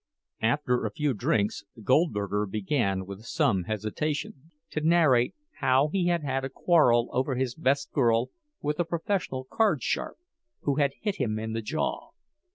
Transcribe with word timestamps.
After 0.41 0.83
a 0.83 0.89
few 0.91 1.13
drinks 1.13 1.63
Goldberger 1.83 2.47
began, 2.47 3.05
with 3.05 3.21
some 3.23 3.65
hesitation, 3.65 4.49
to 4.71 4.81
narrate 4.81 5.35
how 5.59 5.89
he 5.89 6.07
had 6.07 6.23
had 6.23 6.43
a 6.43 6.49
quarrel 6.49 7.09
over 7.11 7.35
his 7.35 7.53
best 7.53 7.91
girl 7.91 8.31
with 8.63 8.79
a 8.79 8.83
professional 8.83 9.45
"cardsharp," 9.45 10.17
who 10.61 10.77
had 10.77 10.93
hit 11.01 11.17
him 11.17 11.37
in 11.37 11.53
the 11.53 11.61
jaw. 11.61 12.09